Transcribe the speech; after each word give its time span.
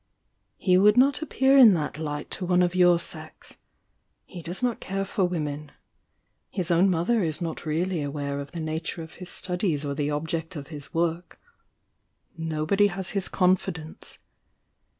"He 0.57 0.79
would 0.79 0.97
not 0.97 1.21
appear 1.21 1.55
in 1.59 1.73
thpt 1.73 1.99
light 1.99 2.31
to 2.31 2.43
one 2.47 2.63
of 2.63 2.73
your 2.73 2.97
sex. 2.97 3.57
He 4.25 4.41
does 4.41 4.63
not 4.63 4.79
care 4.79 5.05
for 5.05 5.25
wor.ien. 5.25 5.69
His 6.49 6.71
own 6.71 6.89
mother 6.89 7.21
is 7.23 7.39
not 7.39 7.67
really 7.67 8.01
aware 8.01 8.39
of 8.39 8.51
the.' 8.51 8.61
iture 8.77 9.03
of 9.03 9.13
his 9.21 9.29
studies 9.29 9.85
or 9.85 9.93
the 9.93 10.09
object 10.09 10.55
of 10.55 10.69
his 10.69 10.91
work. 10.91 11.39
Nobody 12.35 12.87
has 12.87 13.11
his 13.11 13.29
confidence. 13.29 14.17